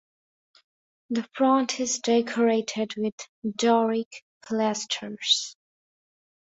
The 1.11 1.29
front 1.35 1.79
is 1.79 1.99
decorated 1.99 2.95
with 2.97 3.13
Doric 3.55 4.23
pilasters. 4.43 5.55